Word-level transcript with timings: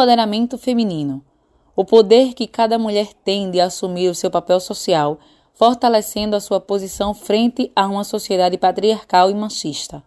Empoderamento 0.00 0.56
feminino. 0.56 1.24
O 1.74 1.84
poder 1.84 2.32
que 2.32 2.46
cada 2.46 2.78
mulher 2.78 3.08
tem 3.24 3.50
de 3.50 3.58
assumir 3.58 4.08
o 4.08 4.14
seu 4.14 4.30
papel 4.30 4.60
social, 4.60 5.18
fortalecendo 5.52 6.36
a 6.36 6.40
sua 6.40 6.60
posição 6.60 7.12
frente 7.12 7.72
a 7.74 7.84
uma 7.88 8.04
sociedade 8.04 8.56
patriarcal 8.56 9.28
e 9.28 9.34
machista. 9.34 10.00